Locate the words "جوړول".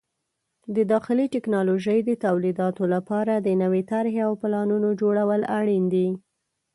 5.01-5.41